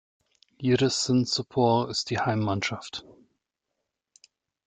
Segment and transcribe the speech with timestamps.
[0.57, 3.05] Giresunspor ist die Heimmannschaft.